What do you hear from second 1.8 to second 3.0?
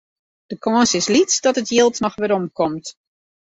noch werom komt.